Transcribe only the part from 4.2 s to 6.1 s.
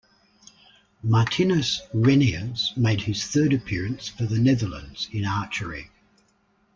the Netherlands in archery.